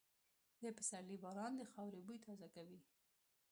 [0.61, 2.79] د پسرلي باران د خاورې بوی تازه کوي.